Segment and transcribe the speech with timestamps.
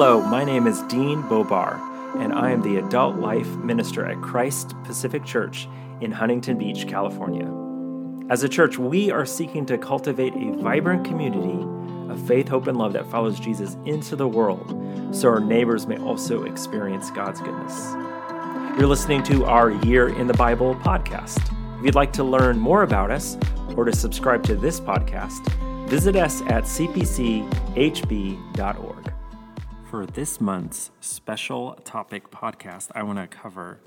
[0.00, 1.74] Hello, my name is Dean Bobar,
[2.20, 5.66] and I am the adult life minister at Christ Pacific Church
[6.00, 7.50] in Huntington Beach, California.
[8.30, 11.66] As a church, we are seeking to cultivate a vibrant community
[12.12, 14.72] of faith, hope, and love that follows Jesus into the world
[15.10, 17.92] so our neighbors may also experience God's goodness.
[18.78, 21.42] You're listening to our Year in the Bible podcast.
[21.80, 23.36] If you'd like to learn more about us
[23.76, 25.44] or to subscribe to this podcast,
[25.88, 27.48] visit us at cpchb.org.
[29.88, 33.80] For this month's special topic podcast, I want to cover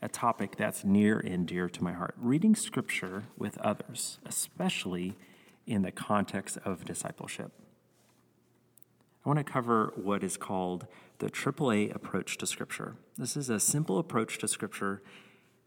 [0.00, 5.16] a topic that's near and dear to my heart reading scripture with others, especially
[5.66, 7.50] in the context of discipleship.
[9.26, 10.86] I want to cover what is called
[11.18, 12.94] the AAA approach to scripture.
[13.16, 15.02] This is a simple approach to scripture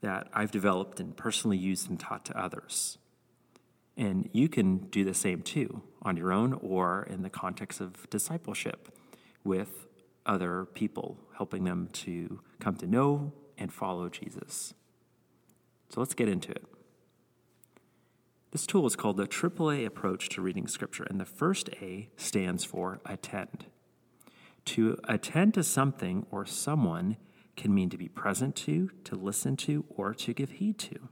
[0.00, 2.98] that I've developed and personally used and taught to others.
[3.96, 8.10] And you can do the same too on your own or in the context of
[8.10, 8.92] discipleship
[9.46, 9.86] with
[10.26, 14.74] other people, helping them to come to know and follow Jesus.
[15.88, 16.64] So let's get into it.
[18.50, 22.64] This tool is called the AAA approach to reading Scripture, and the first A stands
[22.64, 23.66] for attend.
[24.66, 27.16] To attend to something or someone
[27.56, 31.08] can mean to be present to, to listen to, or to give heed to.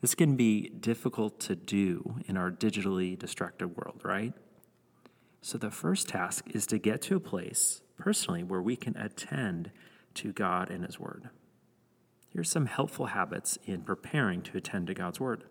[0.00, 4.32] This can be difficult to do in our digitally distracted world, right?
[5.42, 9.70] So, the first task is to get to a place personally where we can attend
[10.14, 11.30] to God and His Word.
[12.28, 15.44] Here's some helpful habits in preparing to attend to God's Word.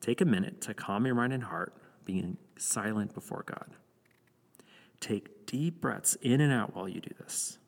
[0.00, 3.76] Take a minute to calm your mind and heart, being silent before God.
[5.00, 7.58] Take deep breaths in and out while you do this.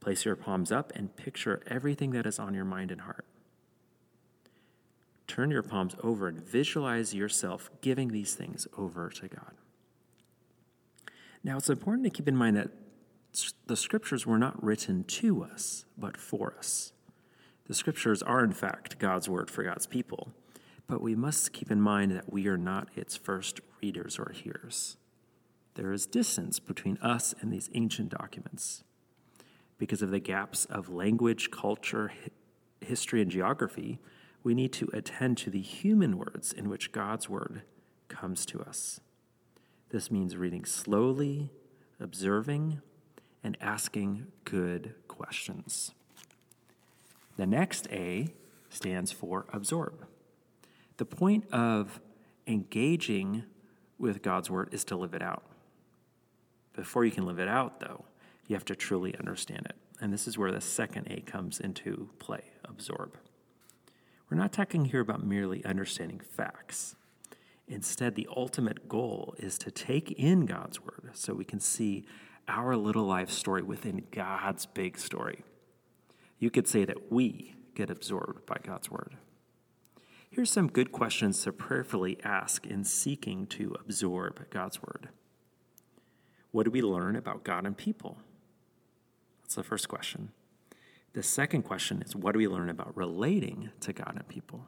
[0.00, 3.24] Place your palms up and picture everything that is on your mind and heart.
[5.26, 9.54] Turn your palms over and visualize yourself giving these things over to God.
[11.44, 12.70] Now, it's important to keep in mind that
[13.66, 16.94] the scriptures were not written to us, but for us.
[17.66, 20.32] The scriptures are, in fact, God's word for God's people,
[20.86, 24.96] but we must keep in mind that we are not its first readers or hearers.
[25.74, 28.82] There is distance between us and these ancient documents.
[29.76, 32.12] Because of the gaps of language, culture,
[32.80, 33.98] history, and geography,
[34.42, 37.62] we need to attend to the human words in which God's word
[38.08, 39.00] comes to us.
[39.94, 41.52] This means reading slowly,
[42.00, 42.82] observing,
[43.44, 45.92] and asking good questions.
[47.36, 48.26] The next A
[48.68, 50.04] stands for absorb.
[50.96, 52.00] The point of
[52.44, 53.44] engaging
[53.96, 55.44] with God's word is to live it out.
[56.74, 58.04] Before you can live it out, though,
[58.48, 59.76] you have to truly understand it.
[60.00, 63.16] And this is where the second A comes into play absorb.
[64.28, 66.96] We're not talking here about merely understanding facts.
[67.66, 72.04] Instead, the ultimate goal is to take in God's word so we can see
[72.46, 75.44] our little life story within God's big story.
[76.38, 79.16] You could say that we get absorbed by God's word.
[80.30, 85.08] Here's some good questions to prayerfully ask in seeking to absorb God's word.
[86.50, 88.18] What do we learn about God and people?
[89.42, 90.32] That's the first question.
[91.12, 94.66] The second question is what do we learn about relating to God and people?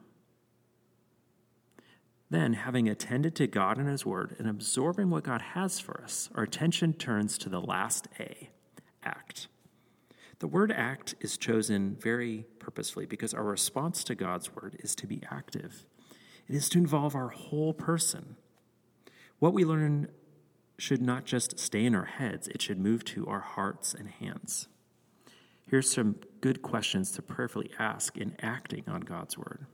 [2.29, 6.29] Then, having attended to God and His Word and absorbing what God has for us,
[6.35, 8.49] our attention turns to the last A
[9.03, 9.47] act.
[10.39, 15.07] The word act is chosen very purposefully because our response to God's Word is to
[15.07, 15.85] be active,
[16.47, 18.35] it is to involve our whole person.
[19.39, 20.09] What we learn
[20.77, 24.67] should not just stay in our heads, it should move to our hearts and hands.
[25.69, 29.65] Here's some good questions to prayerfully ask in acting on God's Word.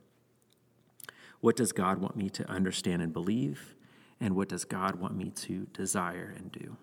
[1.44, 3.76] What does God want me to understand and believe?
[4.22, 6.78] And what does God want me to desire and do?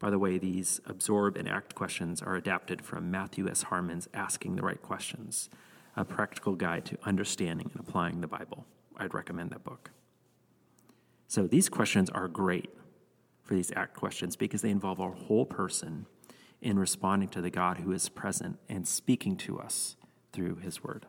[0.00, 3.62] By the way, these absorb and act questions are adapted from Matthew S.
[3.62, 5.50] Harmon's Asking the Right Questions,
[5.96, 8.66] a practical guide to understanding and applying the Bible.
[8.96, 9.92] I'd recommend that book.
[11.28, 12.70] So these questions are great
[13.44, 16.06] for these act questions because they involve our whole person
[16.60, 19.94] in responding to the God who is present and speaking to us
[20.32, 21.06] through his word.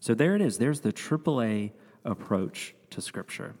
[0.00, 0.58] So there it is.
[0.58, 1.72] There's the AAA
[2.04, 3.54] approach to Scripture.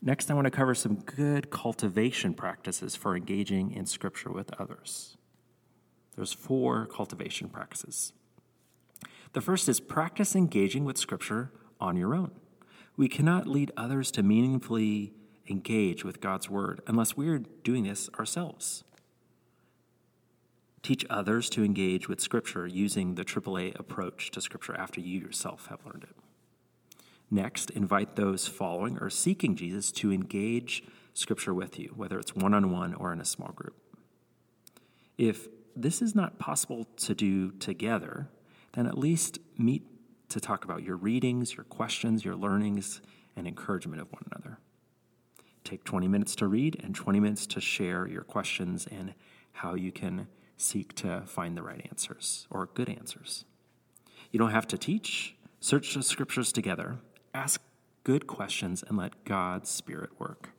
[0.00, 5.16] Next, I want to cover some good cultivation practices for engaging in Scripture with others.
[6.16, 8.12] There's four cultivation practices.
[9.32, 12.32] The first is practice engaging with Scripture on your own.
[12.96, 15.12] We cannot lead others to meaningfully
[15.48, 18.84] engage with God's Word unless we are doing this ourselves.
[20.84, 25.68] Teach others to engage with Scripture using the AAA approach to Scripture after you yourself
[25.68, 26.14] have learned it.
[27.30, 30.84] Next, invite those following or seeking Jesus to engage
[31.14, 33.74] Scripture with you, whether it's one on one or in a small group.
[35.16, 38.28] If this is not possible to do together,
[38.74, 39.84] then at least meet
[40.28, 43.00] to talk about your readings, your questions, your learnings,
[43.36, 44.58] and encouragement of one another.
[45.64, 49.14] Take 20 minutes to read and 20 minutes to share your questions and
[49.52, 50.26] how you can
[50.64, 53.44] seek to find the right answers or good answers.
[54.30, 56.98] You don't have to teach, search the scriptures together,
[57.32, 57.60] ask
[58.02, 60.50] good questions, and let God's Spirit work.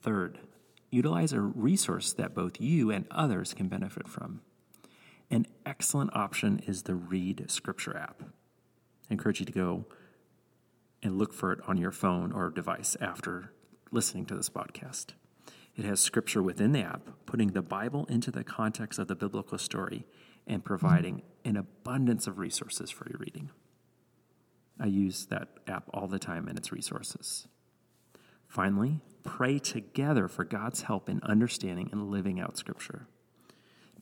[0.00, 0.38] Third,
[0.90, 4.40] utilize a resource that both you and others can benefit from.
[5.30, 8.22] An excellent option is the Read Scripture app.
[9.10, 9.86] I encourage you to go
[11.02, 13.52] and look for it on your phone or device after
[13.90, 15.12] listening to this podcast.
[15.76, 19.58] It has scripture within the app, putting the Bible into the context of the biblical
[19.58, 20.04] story
[20.46, 23.50] and providing an abundance of resources for your reading.
[24.78, 27.46] I use that app all the time and its resources.
[28.48, 33.06] Finally, pray together for God's help in understanding and living out Scripture.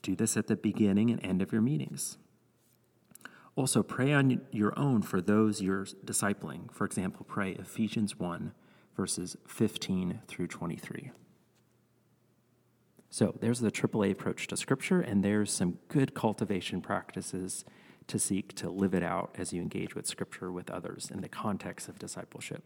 [0.01, 2.17] Do this at the beginning and end of your meetings.
[3.55, 6.71] Also, pray on your own for those you're discipling.
[6.71, 8.53] For example, pray Ephesians 1,
[8.95, 11.11] verses 15 through 23.
[13.13, 17.65] So, there's the AAA approach to Scripture, and there's some good cultivation practices
[18.07, 21.29] to seek to live it out as you engage with Scripture with others in the
[21.29, 22.63] context of discipleship.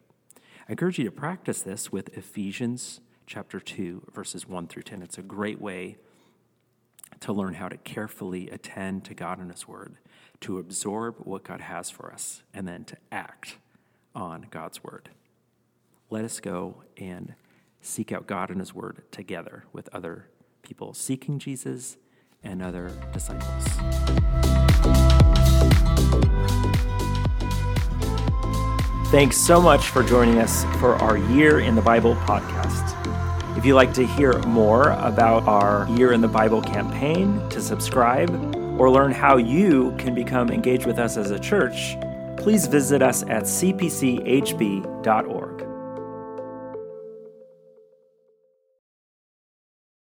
[0.67, 5.01] I encourage you to practice this with Ephesians chapter 2, verses 1 through 10.
[5.01, 5.97] It's a great way
[7.21, 9.97] to learn how to carefully attend to God and His Word
[10.41, 13.57] to absorb what God has for us and then to act
[14.13, 15.09] on God's word.
[16.09, 17.33] Let us go and
[17.81, 20.27] seek out God and His word together with other
[20.65, 21.97] people seeking Jesus
[22.43, 23.65] and other disciples.
[29.11, 32.95] Thanks so much for joining us for our Year in the Bible podcast.
[33.57, 38.29] If you'd like to hear more about our Year in the Bible campaign, to subscribe,
[38.77, 41.95] or learn how you can become engaged with us as a church,
[42.37, 44.05] please visit us at cpchb.org.